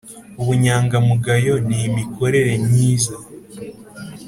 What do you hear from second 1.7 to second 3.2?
imikorere nyiza